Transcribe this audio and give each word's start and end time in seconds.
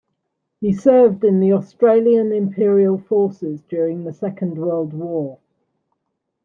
He 0.61 0.73
served 0.73 1.23
in 1.23 1.39
the 1.41 1.53
Australian 1.53 2.31
Imperial 2.31 2.97
Forces 2.97 3.61
during 3.69 4.03
the 4.03 4.13
Second 4.13 4.57
World 4.57 4.93
War. 4.93 5.37